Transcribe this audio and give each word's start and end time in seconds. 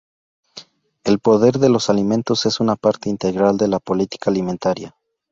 El 1.03 1.19
poder 1.19 1.59
de 1.59 1.69
los 1.69 1.91
alimentos 1.91 2.47
es 2.47 2.59
una 2.59 2.75
parte 2.75 3.07
integral 3.07 3.55
de 3.59 3.67
la 3.67 3.77
política 3.77 4.31
alimentaria. 4.31 4.95